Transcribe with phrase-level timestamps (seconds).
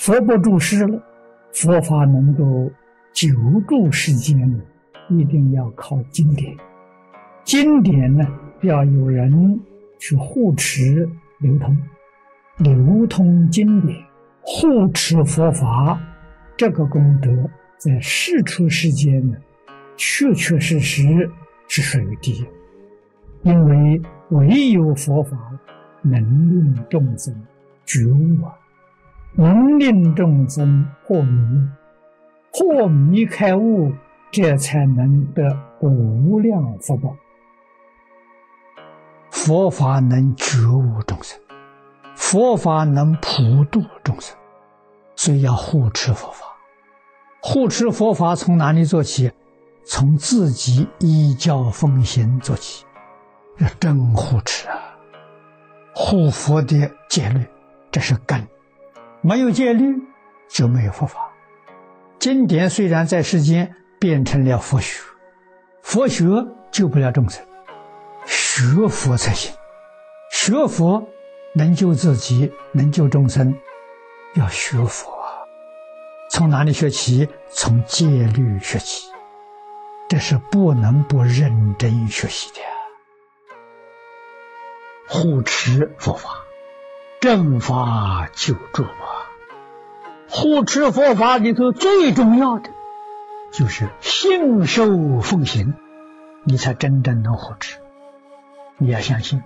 [0.00, 0.98] 佛不住世了，
[1.52, 2.72] 佛法能够
[3.12, 3.28] 久
[3.68, 4.58] 住世间呢，
[5.10, 6.56] 一定要靠经典。
[7.44, 8.26] 经典呢，
[8.62, 9.60] 要有人
[9.98, 11.06] 去护持
[11.40, 11.76] 流通，
[12.56, 14.02] 流通经典，
[14.40, 16.00] 护持佛法，
[16.56, 17.30] 这个功德
[17.76, 19.36] 在世出世间呢，
[19.98, 21.30] 确确实实
[21.68, 22.46] 是属于第一。
[23.42, 25.36] 因为唯有佛法
[26.00, 27.34] 能令众生
[27.84, 28.54] 觉悟啊，
[29.32, 31.68] 能令众生破迷，
[32.52, 33.92] 破迷开悟，
[34.30, 35.42] 这才能得
[35.80, 37.14] 无量福报。
[39.30, 41.40] 佛法能觉悟众生，
[42.14, 44.36] 佛法能普度众生，
[45.14, 46.46] 所以要护持佛法。
[47.40, 49.30] 护持佛法从哪里做起？
[49.86, 52.84] 从自己依教奉行做起。
[53.58, 54.76] 要真护持啊，
[55.94, 57.46] 护佛的戒律，
[57.90, 58.46] 这是根。
[59.22, 60.02] 没有戒律，
[60.48, 61.30] 就没有佛法。
[62.18, 65.02] 经典虽然在世间变成了佛学，
[65.82, 66.24] 佛学
[66.70, 67.44] 救不了众生，
[68.26, 69.54] 学佛才行。
[70.32, 71.06] 学佛
[71.54, 73.54] 能救自己，能救众生，
[74.34, 75.12] 要学佛。
[76.30, 77.28] 从哪里学起？
[77.50, 79.10] 从戒律学起，
[80.08, 82.60] 这是不能不认真学习的。
[85.08, 86.30] 护持佛法，
[87.20, 89.28] 正法救助啊！
[90.30, 92.70] 护持佛法里头最重要的，
[93.52, 95.74] 就是信受奉行，
[96.44, 97.76] 你才真正能护持。
[98.78, 99.42] 你要相信，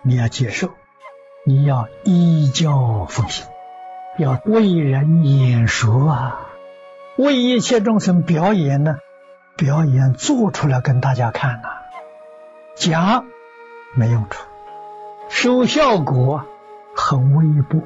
[0.00, 0.70] 你要接受，
[1.44, 3.46] 你要依教奉行，
[4.16, 6.46] 要为人演说啊，
[7.18, 9.00] 为一切众生表演呢，
[9.54, 11.68] 表演做出来跟大家看呐，
[12.74, 13.26] 讲
[13.94, 14.42] 没用处。
[15.28, 16.46] 收效果
[16.98, 17.80] 很微薄。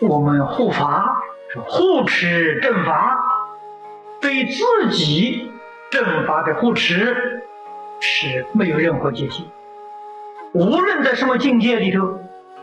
[0.00, 1.22] 我们护法
[1.52, 3.18] 是护持正法，
[4.22, 5.52] 对自己
[5.90, 7.42] 正法的护持
[8.00, 9.44] 是没有任何界限。
[10.54, 12.18] 无论在什么境界里头，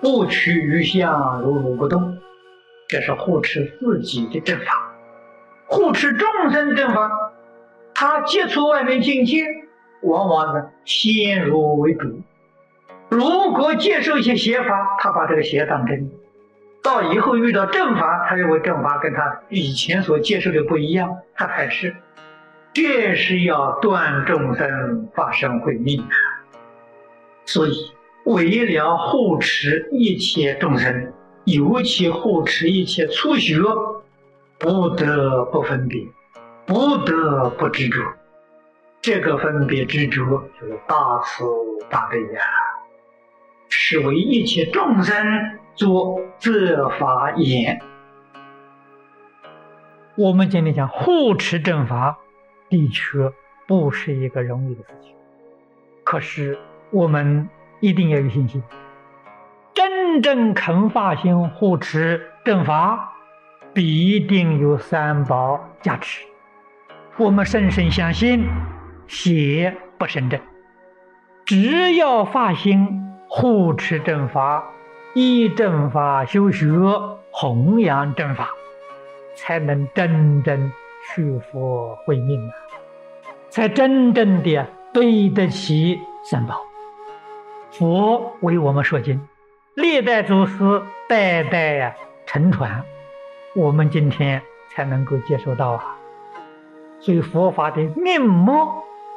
[0.00, 2.18] 不取于相，如如不动，
[2.88, 4.92] 这是护持自己的正法。
[5.66, 7.08] 护持众生正法，
[7.94, 9.44] 他接触外面境界，
[10.02, 12.20] 往往呢先入为主。
[13.18, 16.08] 如果接受一些邪法，他把这个邪当真；
[16.84, 21.96] 到以后遇到正法，他认为正法跟他以前所接受的不一样，他排斥。
[22.72, 25.98] 这是要断众生发生毁灭。
[27.44, 27.90] 所以，
[28.22, 31.12] 为了护持一切众生，
[31.42, 33.58] 尤其护持一切初学，
[34.60, 36.06] 不得不分别，
[36.66, 38.00] 不得不执着。
[39.02, 41.44] 这个分别执着，就是大慈
[41.90, 42.67] 大悲呀。
[43.68, 47.80] 是为一切众生做责法言。
[50.16, 52.18] 我们今天讲护持正法，
[52.68, 53.30] 的确
[53.66, 55.12] 不是一个容易的事情。
[56.02, 56.58] 可是
[56.90, 57.48] 我们
[57.80, 58.62] 一定要有信心，
[59.74, 63.12] 真正肯发心护持正法，
[63.72, 66.24] 必定有三宝加持。
[67.16, 68.44] 我们深深相信，
[69.06, 70.40] 邪不胜正。
[71.44, 73.07] 只要发心。
[73.28, 74.64] 护持正法，
[75.14, 76.66] 依正法修学，
[77.30, 78.48] 弘扬正法，
[79.36, 80.72] 才能真正
[81.06, 82.52] 去佛慧命啊！
[83.50, 86.58] 才真正的对得起三宝。
[87.70, 89.20] 佛为我们说经，
[89.74, 91.94] 历代祖师代代呀
[92.24, 92.82] 承传，
[93.54, 94.40] 我们今天
[94.70, 95.96] 才能够接受到啊。
[96.98, 98.52] 所以佛法的面目，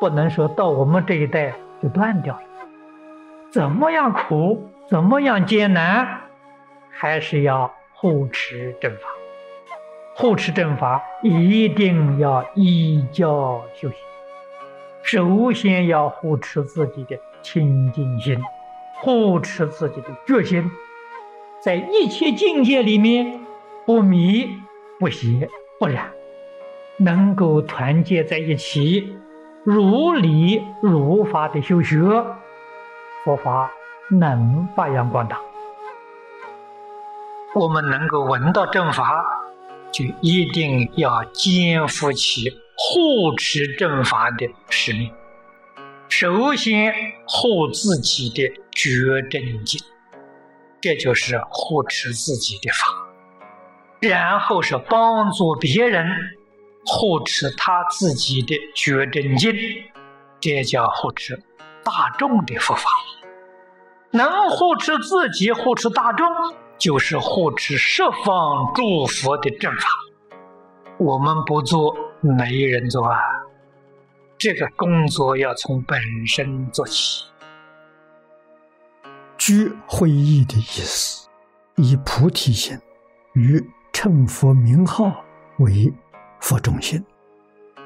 [0.00, 1.52] 不能说到我们这一代
[1.82, 2.40] 就断掉了。
[3.50, 6.20] 怎么样苦，怎么样艰难，
[6.90, 9.00] 还是要护持正法。
[10.14, 13.98] 护持正法一定要依教修行。
[15.02, 18.38] 首先要护持自己的清净心，
[19.00, 20.70] 护持自己的决心，
[21.62, 23.40] 在一切境界里面
[23.86, 24.46] 不迷、
[24.98, 25.48] 不邪、
[25.80, 26.12] 不染，
[26.98, 29.16] 能够团结在一起，
[29.64, 31.96] 如理如法的修学。
[33.28, 33.70] 佛法
[34.08, 35.38] 能发扬光大，
[37.54, 39.22] 我们能够闻到正法，
[39.92, 45.12] 就一定要肩负起护持正法的使命。
[46.08, 46.94] 首先
[47.26, 49.78] 护自己的觉真境，
[50.80, 52.86] 这就是护持自己的法；
[54.00, 56.06] 然后是帮助别人
[56.86, 59.54] 护持他自己的觉真境，
[60.40, 61.36] 这叫护持
[61.84, 62.88] 大众的佛法。
[64.10, 66.26] 能护持自己，护持大众，
[66.78, 69.86] 就是护持十方诸佛的正法。
[70.98, 73.18] 我们不做，没人做啊！
[74.38, 77.24] 这个工作要从本身做起。
[79.36, 81.28] 居会意的意思，
[81.76, 82.78] 以菩提心
[83.34, 85.12] 与称佛名号
[85.58, 85.92] 为
[86.40, 87.04] 佛中心，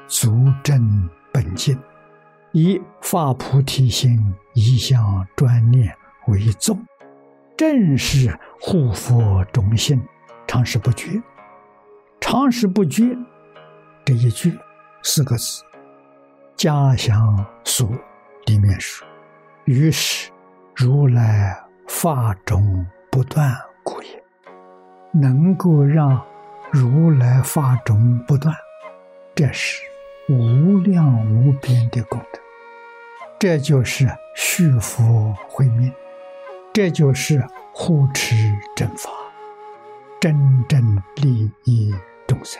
[0.07, 0.31] 足
[0.63, 1.75] 证本净；
[2.53, 5.95] 以发菩提心一向专念
[6.27, 6.85] 为宗，
[7.57, 10.01] 正是护佛中心，
[10.47, 11.21] 常时不绝。
[12.19, 13.03] 常时不绝
[14.05, 14.57] 这一句
[15.01, 15.63] 四个字，
[16.55, 17.93] 家乡书
[18.45, 19.05] 里面说
[19.65, 20.31] ：“于是
[20.73, 23.53] 如来法中不断
[23.83, 24.23] 故也。”
[25.11, 26.19] 能够让
[26.71, 28.55] 如来法中不断，
[29.35, 29.83] 这是
[30.27, 32.39] 无量无边的功德。
[33.37, 35.93] 这就是续福慧命，
[36.73, 38.35] 这就是护持
[38.75, 39.11] 正法，
[40.19, 41.93] 真正利益。
[42.25, 42.59] 众生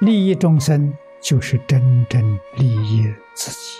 [0.00, 2.20] 利益众生，就是真正
[2.56, 3.78] 利益自己。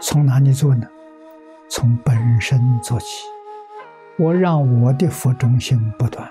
[0.00, 0.88] 从哪里做呢？
[1.68, 3.26] 从本身做起。
[4.16, 6.26] 我让我的佛中心不断，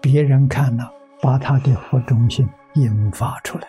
[0.00, 0.88] 别人看了，
[1.20, 3.66] 把他的佛中心引发出来，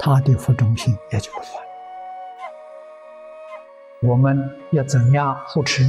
[0.00, 1.50] 他的佛中心也就不断。
[4.02, 5.88] 我们要怎样护持？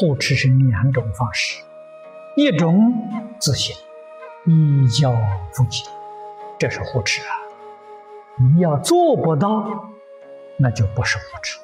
[0.00, 1.60] 护持是两种方式，
[2.36, 2.94] 一种
[3.40, 3.74] 自信。
[4.46, 5.12] 依教
[5.52, 5.90] 奉行，
[6.58, 7.34] 这是护持啊！
[8.40, 9.90] 你要做不到，
[10.56, 11.58] 那就不是护持。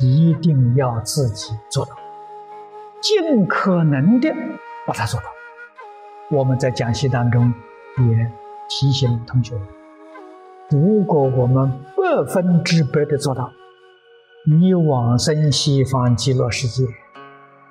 [0.00, 1.92] 一定要自己做到，
[3.00, 4.34] 尽可能的
[4.86, 5.26] 把它做到。
[6.30, 7.52] 我们在讲习当中
[7.98, 8.32] 也
[8.68, 9.68] 提醒同学们：
[10.70, 13.52] 如果我们百分之百的做到，
[14.46, 16.84] 你往生西方极乐世界，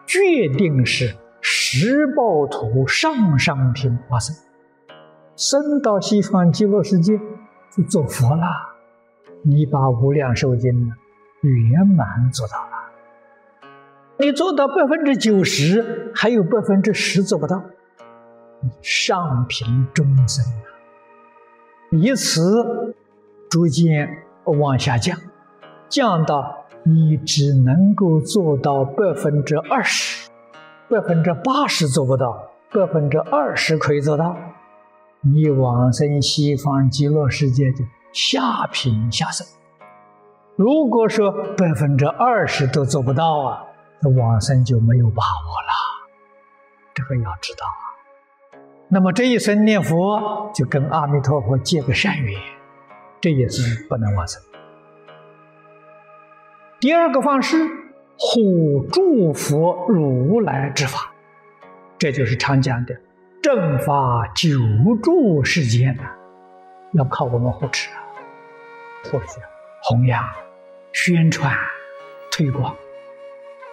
[0.05, 1.15] 决定是。
[1.47, 4.35] 十报土上上品化身，
[5.35, 7.19] 升到西方极乐世界
[7.69, 8.47] 就做佛了。
[9.43, 10.71] 你把无量寿经
[11.41, 13.69] 圆满做到了，
[14.17, 17.61] 你做到百分之九十，还有百分之十做不到。
[18.81, 20.65] 上品众生啊，
[21.91, 22.95] 以此
[23.51, 25.15] 逐渐往下降，
[25.89, 30.29] 降到你只能够做到百分之二十。
[30.87, 34.37] 百分之八十做不到，百分之二十可以做到。
[35.21, 37.83] 你往生西方极乐世界就
[38.13, 39.47] 下品下生。
[40.55, 43.65] 如果说百分之二十都做不到啊，
[44.01, 45.73] 那往生就没有把握了。
[46.93, 47.83] 这个要知道啊。
[48.88, 52.39] 那么这一生念佛，就跟阿弥陀佛结个善缘，
[53.19, 54.39] 这也是不能往生。
[56.85, 57.67] 第二个方式。
[58.15, 61.11] 护诸佛如来之法，
[61.97, 62.95] 这就是常讲的
[63.41, 64.49] 正法久
[65.01, 66.03] 住世间呐，
[66.93, 67.97] 要靠我们护持啊，
[69.03, 69.39] 护持、
[69.81, 70.23] 弘扬、
[70.93, 71.57] 宣传、
[72.31, 72.75] 推广，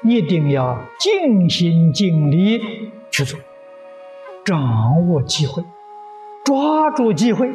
[0.03, 3.39] 一定要尽心尽力去做，
[4.43, 5.63] 掌握机会，
[6.47, 7.53] 抓住机会，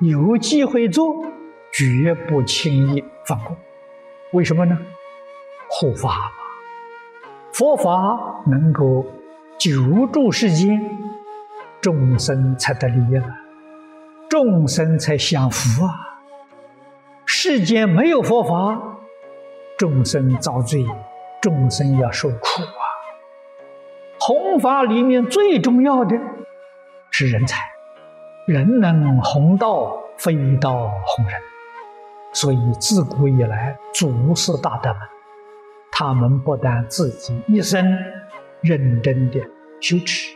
[0.00, 1.22] 有机会做，
[1.70, 3.54] 绝不轻易放过。
[4.34, 4.76] 为什么呢？
[5.70, 6.32] 护法，
[7.52, 9.06] 佛法能够
[9.56, 9.70] 久
[10.12, 10.80] 住世间，
[11.80, 13.22] 众生才得利益，
[14.28, 15.94] 众生才享福啊！
[17.24, 18.98] 世间没有佛法，
[19.78, 20.84] 众生遭罪，
[21.40, 22.82] 众生要受苦啊！
[24.18, 26.16] 弘法里面最重要的
[27.12, 27.60] 是人才，
[28.48, 31.40] 人能弘道，非道弘人，
[32.34, 35.00] 所以自古以来祖师大德们。
[35.90, 37.96] 他们不但自己一生
[38.60, 39.40] 认真的
[39.80, 40.34] 修持、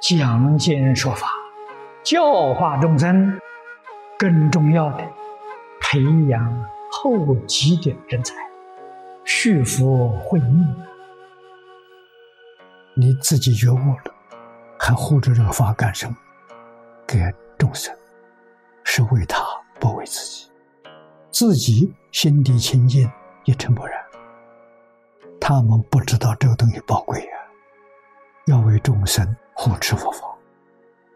[0.00, 1.26] 讲经说法、
[2.04, 3.38] 教化众生，
[4.16, 5.04] 更重要的
[5.80, 8.36] 培养后继的人才，
[9.24, 10.76] 续福慧命。
[12.94, 14.14] 你自己觉悟了，
[14.78, 16.14] 还护着这个法干什么？
[17.04, 17.18] 给
[17.58, 17.92] 众生，
[18.84, 19.42] 是为他，
[19.80, 20.48] 不为自己。
[21.34, 23.10] 自己心地清净，
[23.42, 24.00] 一尘不染。
[25.40, 27.32] 他们不知道这个东西宝贵呀，
[28.46, 30.20] 要为众生护持佛法，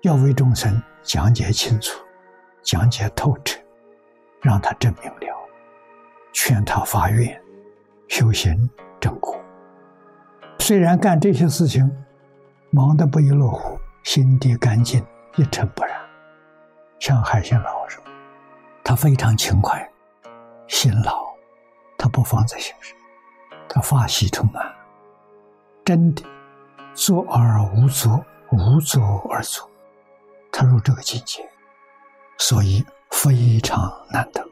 [0.03, 2.05] 要为众生讲解清楚、
[2.65, 3.61] 讲解透彻，
[4.43, 5.37] 让他证明了，
[6.33, 7.41] 劝他发愿
[8.09, 9.41] 修行正果。
[10.59, 11.89] 虽然干这些事情
[12.73, 15.01] 忙得不亦乐乎，心地干净
[15.37, 15.97] 一尘不染，
[16.99, 18.01] 像海鲜老师，
[18.83, 19.89] 他非常勤快、
[20.69, 21.27] 辛劳，
[21.97, 22.97] 他不放在心上。
[23.69, 24.75] 他发喜充满，
[25.85, 26.23] 真的
[26.95, 29.69] 作而无作，无作而作，
[30.51, 31.47] 他入这个境界，
[32.39, 34.43] 所以非常难得。